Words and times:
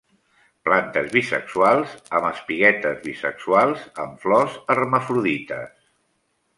Plantes 0.67 1.11
bisexuals, 1.15 1.93
amb 2.21 2.29
espiguetes 2.31 2.99
bisexuals; 3.05 3.87
amb 4.07 4.27
flors 4.27 4.61
hermafrodites. 4.77 5.81